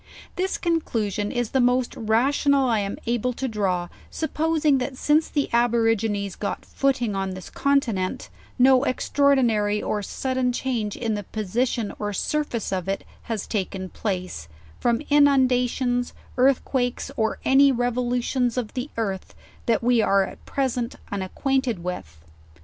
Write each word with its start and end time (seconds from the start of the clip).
This 0.35 0.57
conclusion 0.57 1.31
is 1.31 1.51
the 1.51 1.59
most 1.59 1.95
rational 1.95 2.67
I 2.67 2.79
am 2.79 2.97
able 3.05 3.33
to 3.33 3.47
draw, 3.47 3.87
supposing 4.09 4.79
that 4.79 4.97
since 4.97 5.29
the 5.29 5.47
Aborigines 5.53 6.35
got 6.35 6.65
footing 6.65 7.15
on 7.15 7.35
this 7.35 7.51
con 7.51 7.79
tinent, 7.81 8.29
no 8.57 8.83
extraordinary 8.83 9.79
or 9.79 10.01
sudden 10.01 10.51
change 10.53 10.97
in 10.97 11.13
the 11.13 11.21
position 11.25 11.93
or 11.99 12.13
surface 12.13 12.73
of 12.73 12.89
it 12.89 13.03
has 13.29 13.45
taken 13.45 13.89
place, 13.89 14.47
from 14.79 15.03
inundations, 15.11 16.13
earthquakes, 16.35 17.11
or 17.15 17.37
any 17.45 17.71
revolutions 17.71 18.57
of 18.57 18.73
the 18.73 18.89
earth 18.97 19.35
that 19.67 19.83
we 19.83 20.01
are 20.01 20.23
at 20.23 20.43
present 20.47 20.95
unac 21.11 21.35
quainted 21.35 21.83
with. 21.83 22.17